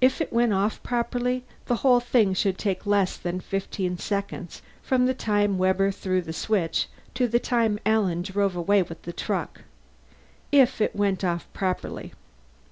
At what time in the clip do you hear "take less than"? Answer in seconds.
2.58-3.38